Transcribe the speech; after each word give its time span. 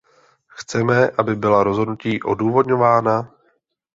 Chceme, 0.47 1.09
aby 1.17 1.35
byla 1.35 1.63
rozhodnutí 1.63 2.23
odůvodňována? 2.23 3.31